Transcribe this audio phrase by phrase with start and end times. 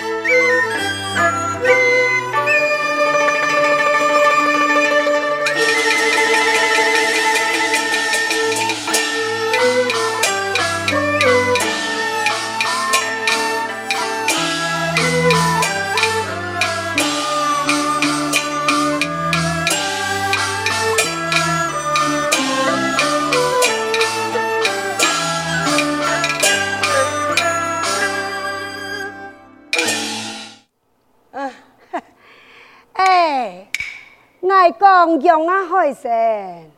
[0.00, 0.53] 讲
[35.34, 36.70] 用啊，海生，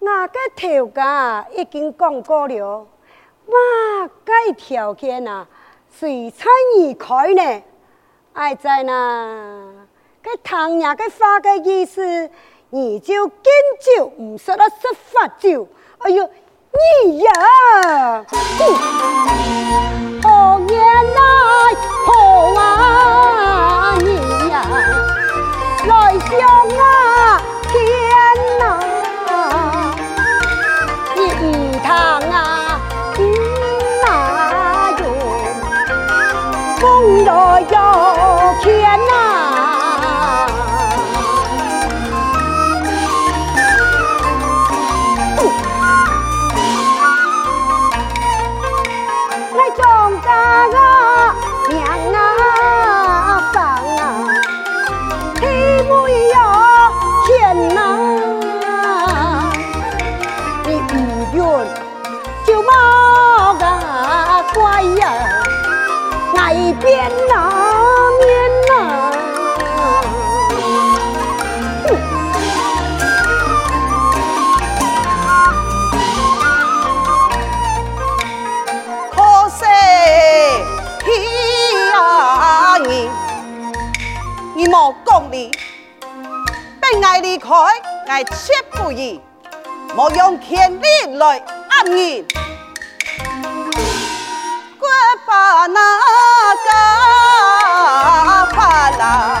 [0.00, 2.78] 我个头家已经讲过了，
[3.46, 5.46] 哇，该条件啊，
[5.88, 7.62] 随产而开呢，
[8.32, 8.92] 爱在那，
[10.20, 12.28] 个唐伢个话个意思，
[12.70, 13.44] 你就敬
[13.96, 16.28] 酒唔说得说发酒，哎呦，
[17.04, 17.32] 你呀，
[20.24, 21.20] 好年来
[22.04, 22.14] 好
[22.60, 24.16] 啊，你
[24.50, 24.66] 呀，
[25.86, 27.19] 来相啊！
[37.30, 38.19] 风来
[87.20, 87.48] 离开，
[88.06, 89.20] 爱切不义，
[89.94, 90.86] 莫用权力
[91.16, 92.22] 来压你。
[94.78, 94.88] 过
[95.26, 95.80] 把那
[96.64, 96.70] 个
[98.54, 99.38] 怕啦，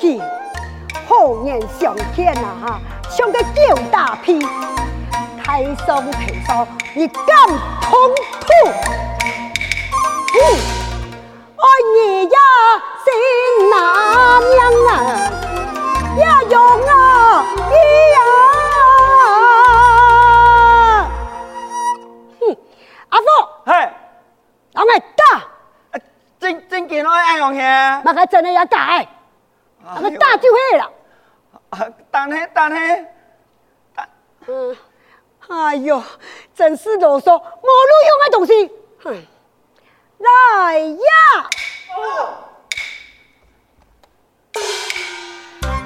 [0.00, 0.20] 怒火气，
[1.06, 2.56] 好言相天啊！
[2.62, 2.80] 哈，
[3.10, 4.38] 像个狗大屁，
[5.44, 7.26] 太松太松，你敢
[7.82, 7.92] 通
[8.40, 8.46] 吐？
[10.32, 10.38] 嗯，
[11.56, 12.38] 爱你呀，
[13.04, 13.12] 心
[13.68, 13.72] 难
[14.56, 14.58] 娘
[14.88, 14.90] 啊，
[16.18, 16.56] 呀用
[16.86, 17.44] 啊，
[18.14, 18.18] 呀！
[22.40, 22.42] 哼，
[23.10, 23.24] 阿福，
[23.66, 23.72] 嘿，
[24.74, 25.22] 俺们打，
[26.38, 29.04] 真真见我爱用嘢，那个真的要打。
[29.84, 30.92] 那个大就会了。
[31.70, 33.06] 啊，但系但系，
[34.46, 34.76] 嗯，
[35.48, 36.02] 哎呦，
[36.54, 38.70] 真是啰嗦，没路用的东西。
[39.02, 39.26] 哼，
[40.18, 41.00] 来呀！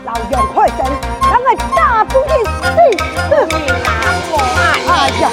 [0.05, 0.79] 老杨快点，
[1.23, 2.53] 让我大步的死。
[3.57, 3.89] 你拿
[4.31, 4.33] 我
[4.89, 4.91] 哎
[5.21, 5.25] 呀！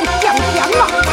[0.00, 0.24] 你讲
[0.54, 1.11] 讲嘛。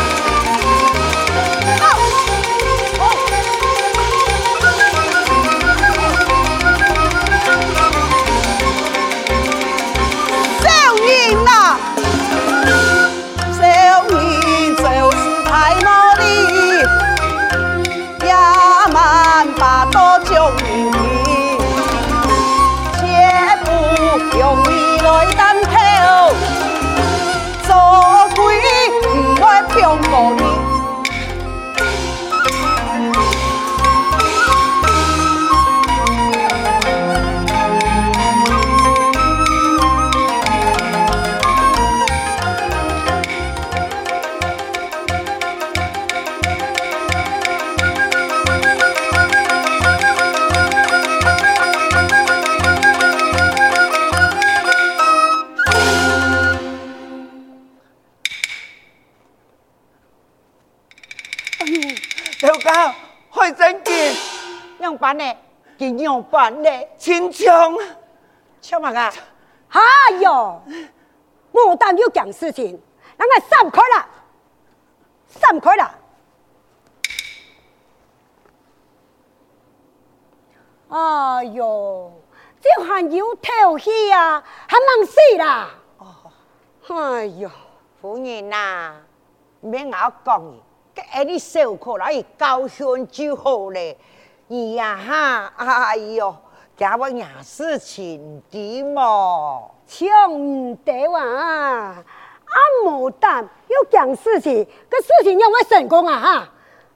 [66.97, 67.75] 亲像，
[68.61, 69.13] 像嘛啊？
[69.69, 69.81] 哎
[70.19, 70.61] 哟，
[71.51, 72.79] 牡丹有讲事情，
[73.17, 74.07] 让我散开了，
[75.27, 75.95] 散开了。
[80.89, 82.11] 哎呦，
[82.61, 85.69] 这还有头戏啊，还忙死啦！
[85.99, 86.05] 哦，
[86.87, 87.51] 哎哟，
[88.01, 88.95] 夫人呐，
[89.61, 90.63] 免我讲你，
[90.95, 93.97] 给你小可来伊高兴就好嘞。
[94.49, 96.35] 伊呀哈，哎呦，
[96.75, 101.21] 惊我惹事情的嘛，抢唔得哇！
[101.21, 102.03] 啊，
[102.83, 106.49] 无胆要讲事情，个事情让我成功啊哈！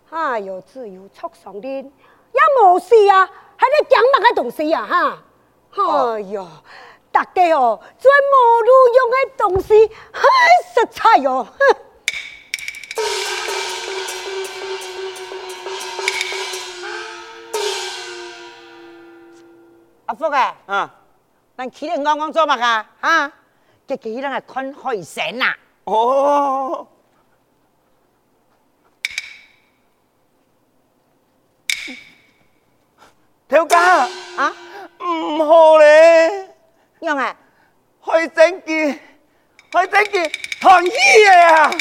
[0.10, 5.24] 哎呦，自由促上的，也无事啊，还在讲那个东西啊哈！
[5.76, 6.48] 哎呦，
[7.12, 10.24] 大家哦，做无路用的东西，嗨，
[10.74, 11.46] 实在哟！
[20.14, 20.94] 阿福啊，啊，
[21.58, 22.86] 咱起来刚刚做嘛噶？
[23.02, 23.32] 啊，
[23.88, 25.56] 结果伊人来看海神呐。
[25.86, 26.88] 哦，
[33.48, 33.80] 条家
[34.38, 34.54] 啊，
[35.00, 36.56] 唔好咧，
[37.00, 37.36] 用啊，
[38.06, 39.00] 开整件，
[39.72, 40.32] 开整件
[40.62, 41.72] 唐衣嘅啊！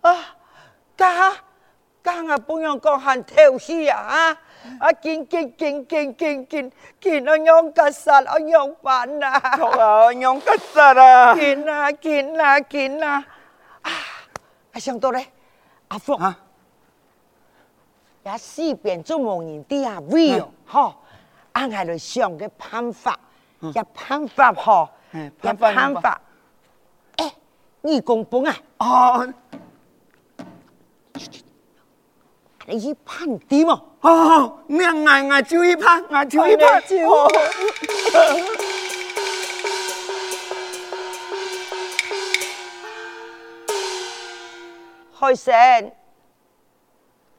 [0.00, 0.36] 啊，
[0.96, 1.36] 家家
[2.30, 3.98] 啊，不用讲喊跳戏啊！
[3.98, 4.38] 啊，
[4.78, 9.40] 啊，见见见见见见见啊，用吉实啊，用饭啊！
[9.58, 11.34] 好啊，用吉实啊！
[11.34, 13.24] 见啊见啊见啊！
[13.82, 13.90] 啊，
[14.72, 15.26] 啊想到咧，
[15.88, 16.38] 阿福啊，
[18.22, 20.94] 也四边做无人啲啊位哦，嗬，
[21.52, 23.18] 按下来想嘅办法，
[23.60, 26.20] 一办法嗬，嗯一办法，
[27.16, 27.32] 诶，
[27.80, 28.56] 你公本啊！
[28.78, 29.34] 哦，
[32.70, 33.82] 你去判点哦？
[34.00, 37.28] 哦，咩嗌嗌就一拍，嗌就一拍，哦
[45.18, 45.92] 开声，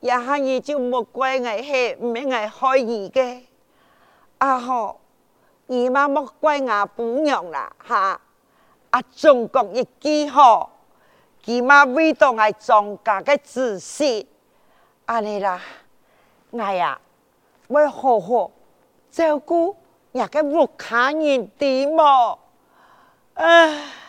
[0.01, 3.41] 一下你就莫怪我黑唔系我害儿嘅，
[4.37, 4.95] 啊嗬，
[5.67, 8.19] 姨妈莫怪我不娘啦哈，
[8.91, 10.67] 啊中国一句嗬，
[11.45, 14.27] 姨妈为到我庄家嘅自信，
[15.11, 15.61] 啊你啦，
[16.51, 16.97] 我呀
[17.67, 18.49] 会好好
[19.11, 19.75] 照顾
[20.13, 20.95] 人嘅屋企
[21.27, 22.39] 人点么？
[23.33, 24.00] 唉。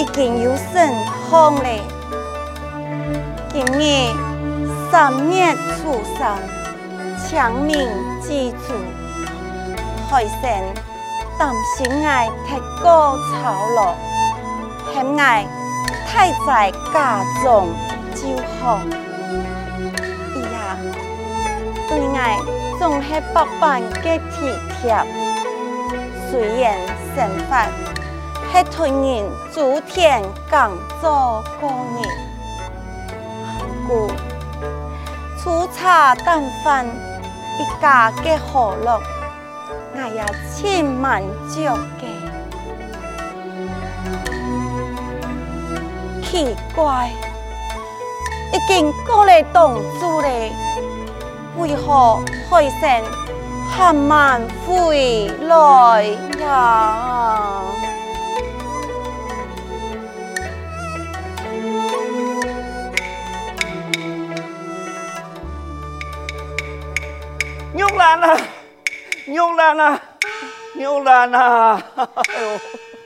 [0.00, 0.90] 已经有神
[1.30, 1.82] 风嘞，
[3.52, 4.08] 今日
[4.90, 6.38] 三月初三，
[7.18, 7.86] 清明
[8.22, 8.72] 祭祖，
[10.08, 10.74] 海神
[11.38, 13.94] 担心爱铁果操劳，
[14.94, 15.46] 嫌爱
[16.08, 17.68] 太在家中
[18.14, 18.28] 就
[18.58, 18.80] 好。
[20.34, 20.78] 伊呀，
[21.90, 22.38] 对爱
[22.78, 24.96] 总系百般嘅体贴。
[26.30, 26.74] 虽然
[27.14, 27.99] 生活
[28.52, 32.02] 系团人诸天工作过日，
[33.86, 34.10] 不过
[35.38, 39.00] 粗茶淡饭一家嘅和乐，
[39.94, 41.60] 我也千万足
[42.00, 42.02] 嘅。
[46.22, 47.10] 奇怪，
[48.52, 50.52] 已经过嚟当主嘞，
[51.56, 53.02] 为何海神？
[53.72, 56.02] 还慢回来
[56.40, 57.62] 呀！
[69.26, 70.00] 牛兰啊，
[70.74, 71.82] 玉兰啊！
[71.96, 72.60] 哎呦，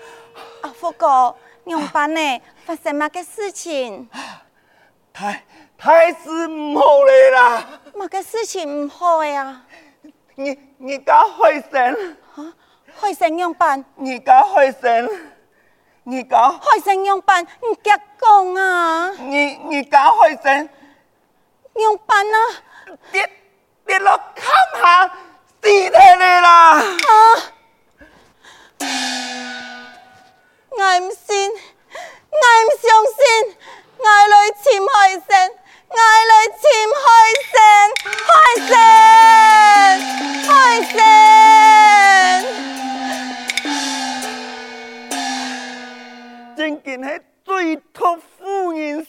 [0.62, 1.34] 阿福哥，
[1.64, 2.40] 娘班呢？
[2.64, 4.08] 发生乜嘅事情？
[5.12, 5.44] 太
[5.76, 7.66] 太是唔好嚟啦！
[7.92, 9.62] 乜嘅事情唔好呀？
[10.36, 12.16] 你你家开神，
[13.00, 15.10] 开成娘班，你家开神，
[16.04, 19.10] 你搞海生样办，你结讲啊？
[19.18, 22.38] 你你搞海生样办啊？
[23.86, 24.46] 跌跌落坎
[24.80, 25.06] 下
[25.62, 26.72] 死体你啦！
[26.80, 26.82] 啊！
[30.70, 31.50] 我唔信，
[32.30, 33.24] 我唔相信，
[33.98, 35.22] 我来寻海生，
[35.88, 35.96] 我
[36.28, 36.62] 来寻
[37.04, 37.06] 海
[37.52, 37.56] 生，
[38.26, 38.32] 海
[38.68, 38.74] 生，
[40.48, 40.50] 海
[40.92, 40.96] 生，
[46.56, 47.08] 真件系
[47.44, 49.06] 最托夫人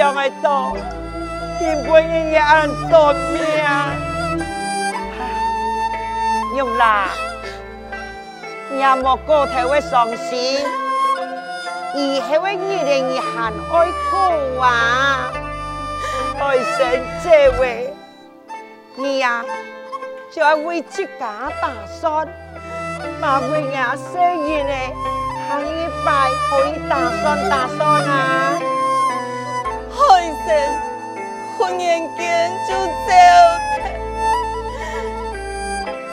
[0.00, 0.08] 心
[3.62, 3.92] 啊！
[9.26, 10.64] 个体会伤心，
[11.92, 13.72] 而系为二零二行爱
[14.10, 14.10] 过
[14.62, 15.30] 啊！
[16.40, 16.78] 爱生
[17.22, 17.92] 这位，
[18.96, 19.44] 你呀
[20.32, 22.26] 就要为自家打算，
[23.20, 24.72] 把为伢生意呢，
[25.46, 25.64] 下一
[26.06, 26.08] 拜
[26.48, 28.10] 可以打算打算啊！
[31.76, 33.12] 年间就走，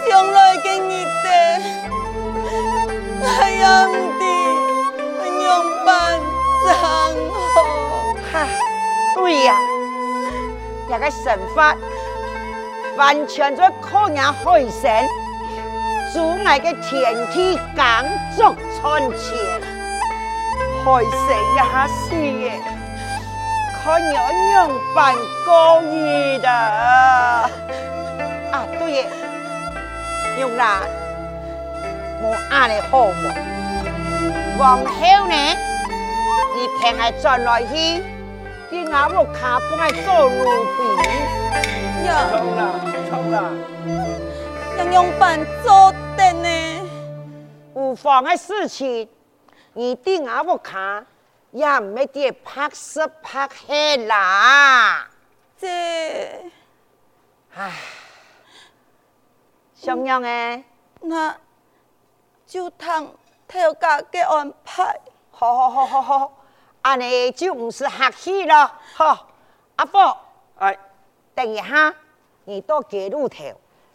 [0.08, 1.28] 将来个日子，
[3.22, 4.24] 那样的，
[5.18, 5.50] 能用
[5.86, 6.20] 办
[6.64, 7.56] 怎好？
[8.32, 8.34] 哈，
[9.16, 9.56] 对呀，
[10.90, 11.76] 那个神法，
[12.98, 15.06] 完全在靠验海神，
[16.14, 16.16] 阻
[16.46, 19.36] 碍个天梯刚足穿起，
[20.86, 22.10] 海神也是
[22.50, 22.77] 的。
[23.88, 25.16] 看人样办
[25.46, 26.50] 公义的。
[26.50, 27.50] 啊，
[28.78, 29.10] 对耶，
[30.38, 30.82] 用啦，
[32.22, 33.34] 我阿你好么？
[34.60, 35.36] 往后呢，
[36.54, 38.04] 你平爱转来去，
[38.70, 40.44] 你阿母卡不爱做奴
[40.76, 40.84] 婢。
[42.06, 42.62] 呀，冲啦，
[43.10, 43.52] 冲啦！
[44.76, 46.90] 娘娘办做的呢？
[47.74, 49.08] 无妨的事情，
[49.72, 51.06] 你定阿母卡
[51.52, 55.10] 也唔要啲拍摄拍戏啦。
[55.58, 56.52] 这，
[57.56, 57.72] 唉，
[59.74, 60.64] 想样诶？
[61.02, 61.36] 那
[62.46, 63.16] 就听
[63.48, 65.00] 头家嘅安排。
[65.32, 66.38] 好好好好好，
[66.82, 68.80] 安尼就唔是客气了。
[68.94, 69.28] 好，
[69.78, 70.18] 阿伯，
[70.58, 70.78] 哎，
[71.34, 71.94] 等一下，
[72.46, 73.44] 你到街路头，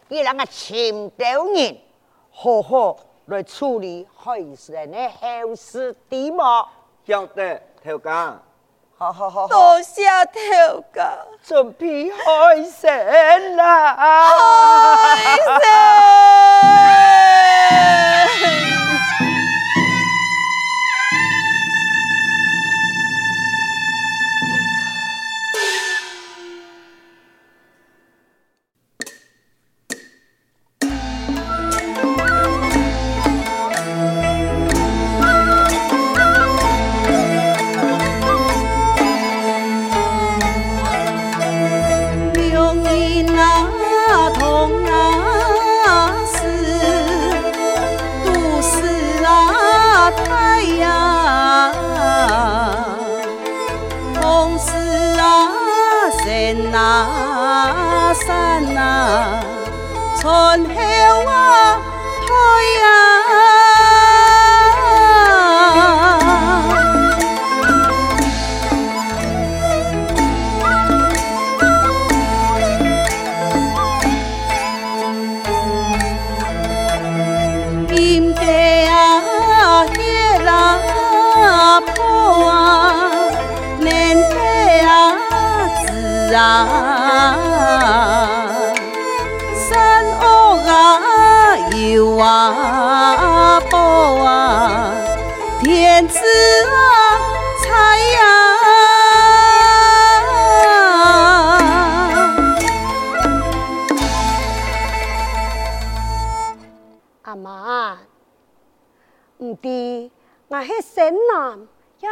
[0.07, 1.77] 你两个青岛人，
[2.31, 6.69] 好好来处理海神的后事，对么？
[7.05, 8.39] 晓得，头家。
[8.97, 11.13] 好好好好，多谢头家。
[11.43, 13.93] 准备开神啦！
[15.03, 15.43] 开神。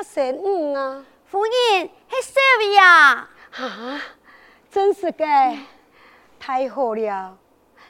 [0.04, 3.30] 神女啊，夫人，是少爷啊！
[3.50, 4.02] 哈，
[4.70, 5.26] 真是的，
[6.38, 7.38] 太好了！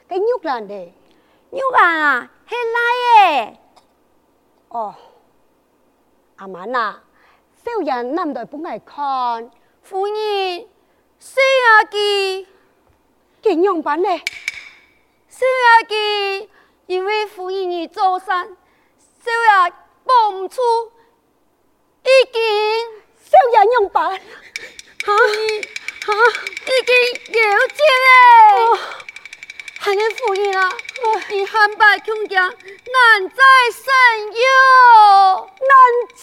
[0.06, 3.58] 跟玉兰的，玉兰啊，是来耶！
[4.68, 4.94] 哦，
[6.42, 6.96] 阿妈呐，
[7.64, 9.48] 小人难得不爱看，
[9.80, 10.68] 夫人，
[11.20, 12.48] 少爷记，
[13.40, 14.08] 怎样办呢？
[15.28, 16.50] 少爷记，
[16.86, 18.44] 因为夫人你做善，
[19.20, 19.72] 少爷
[20.04, 20.60] 报唔出。
[22.02, 22.42] 已经
[23.16, 24.18] 小人用办，哈
[25.06, 26.12] 哈，
[26.66, 28.80] 已经有钱嘞！
[29.78, 30.68] 还能夫人啊，
[31.30, 33.92] 你汉白穷家难再生
[34.32, 35.70] 有，难
[36.14, 36.22] 再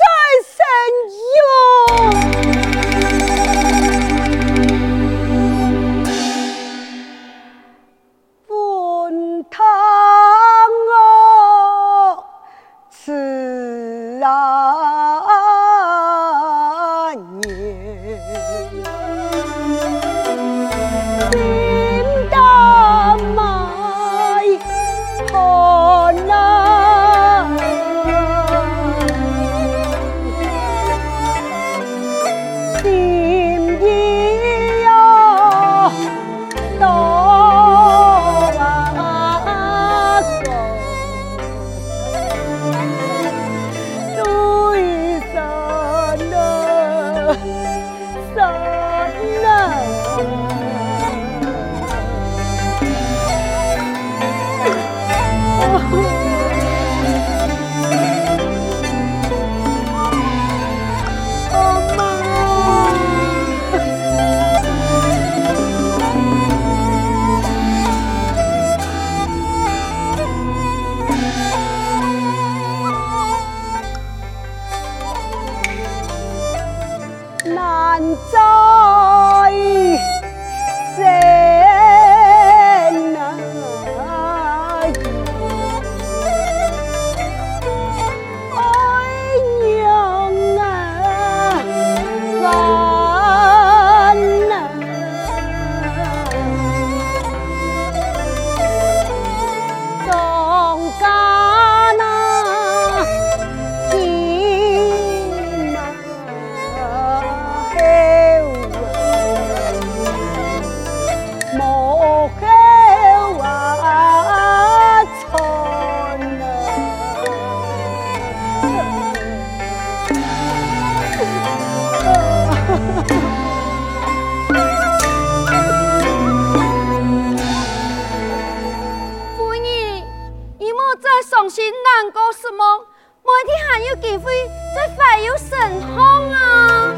[131.49, 132.85] 心难过什么
[133.23, 134.31] 每天还有机会
[134.75, 136.93] 再会有神痛啊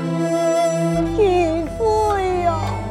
[1.16, 2.82] 机会呀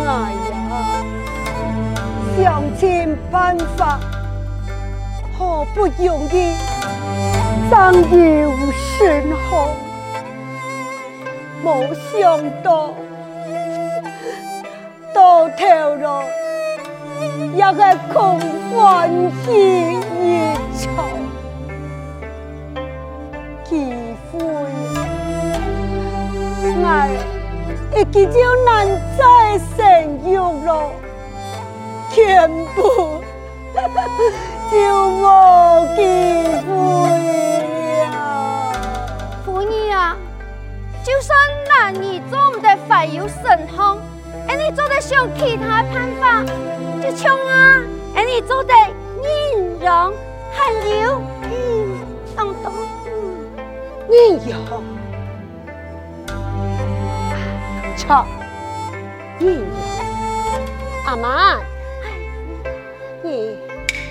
[0.00, 0.88] hành yêu Kỳ Vui,
[15.76, 16.39] rất phải yêu
[17.54, 17.78] 也系
[18.12, 19.10] 空欢
[19.44, 19.46] 喜
[20.20, 20.24] 一
[20.78, 20.86] 场。
[23.64, 23.70] 几
[24.32, 24.34] 会，
[26.82, 26.84] 我
[27.94, 28.68] 一见就难
[29.16, 29.20] 再
[29.76, 29.78] 善
[30.28, 30.68] 用了，
[32.10, 32.78] 全部
[34.70, 34.74] 就
[35.08, 35.20] 无
[35.94, 35.98] 机
[36.66, 36.68] 会
[38.06, 38.12] 了。
[39.44, 40.16] 妇女啊，
[41.04, 43.98] 就算男女总得怀有神通。
[44.70, 46.44] 你做得上其他办法，
[47.02, 47.82] 就冲啊！
[48.14, 48.72] 而你做得
[49.20, 50.14] 面容
[50.52, 51.98] 汗流，嗯，
[52.36, 52.72] 当当，
[53.04, 53.50] 嗯，
[54.08, 54.84] 面容，
[57.96, 58.24] 错，
[59.40, 59.66] 面容，
[61.04, 61.58] 阿妈，
[63.24, 63.58] 你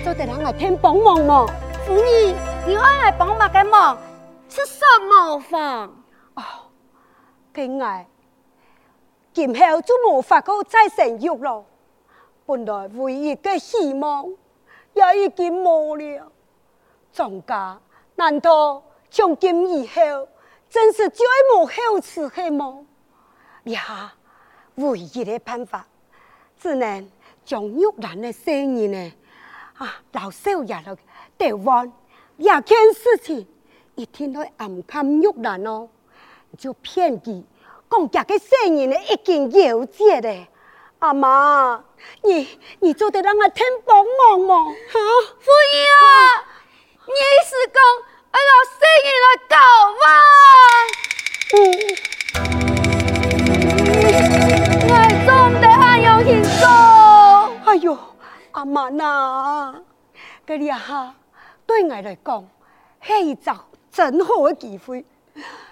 [0.04, 1.46] 做得让我天帮忙么？
[1.86, 2.34] 妇女，
[2.66, 3.96] 你爱来帮忙个忙，
[4.50, 5.90] 是什么方？
[6.34, 6.42] 哦，
[7.50, 8.06] 给爱。
[9.32, 11.64] 今后就无法再生育了，
[12.46, 14.26] 本来唯一的希望
[14.94, 16.32] 也已经没了。
[17.12, 17.80] 庄家
[18.16, 20.28] 难道从今以后
[20.68, 21.24] 真是再
[21.56, 22.84] 无后嗣的吗？
[23.64, 24.12] 呀，
[24.76, 25.86] 唯一的办法
[26.58, 27.10] 只能
[27.44, 29.12] 将玉兰的生意呢
[29.76, 30.96] 啊，老少爷了
[31.38, 31.92] 台湾，
[32.36, 33.46] 两件事情
[33.94, 35.88] 一定会暗看玉兰哦，
[36.58, 37.44] 就骗佢。
[37.90, 40.46] 讲家个生意呢，已经有借嘞，
[41.00, 41.82] 阿妈，
[42.22, 44.54] 你你做得让我听帮忙吗？
[44.64, 45.00] 哈，
[45.40, 46.08] 夫人啊，
[47.06, 47.12] 你
[47.44, 47.82] 是讲
[48.30, 49.56] 俺老生意来搞
[49.98, 50.06] 吗？
[51.52, 51.58] 嗯，
[54.88, 54.94] 我
[55.26, 55.28] 总
[55.60, 56.62] 得按样去做。
[57.64, 57.98] 哎呦，
[58.52, 59.82] 阿妈呐，
[60.46, 61.12] 这里哈，
[61.66, 62.48] 对我来讲
[63.00, 63.56] 是一个
[63.90, 65.04] 真好的机会，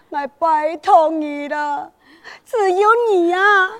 [0.09, 1.93] 我拜托你了。
[2.45, 3.71] 只有你呀、啊，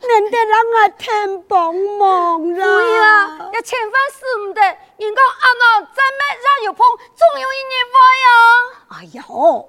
[0.00, 3.38] 能得让我添帮忙啦！
[3.38, 8.30] 不要，要千万使唔得，人家阿妈再咩让有碰，总有一年坏呀！
[8.88, 9.68] 哎呦，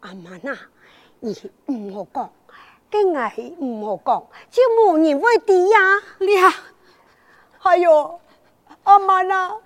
[0.00, 0.58] 阿妈呐，
[1.20, 1.32] 你
[1.66, 2.32] 唔好讲，
[2.90, 3.20] 跟我
[3.66, 6.02] 唔好讲，就冇人会的呀！
[6.18, 6.54] 你啊，
[7.62, 8.20] 哎呦，
[8.84, 9.56] 阿妈呐。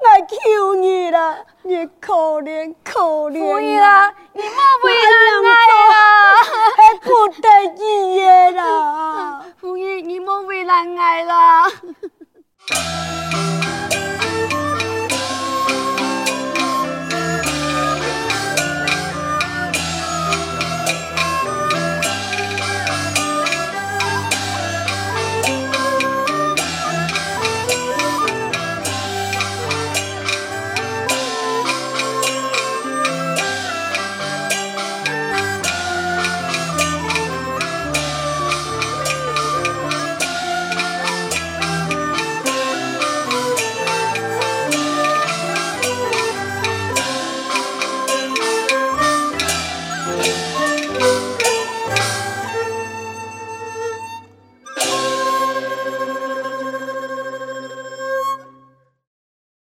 [0.00, 5.48] 来求你了，你可怜可怜我，你莫为难我
[5.92, 5.94] 了，
[6.76, 7.06] 还不
[7.40, 7.80] 得见
[8.16, 11.32] 我了， 夫人你莫为难爱了。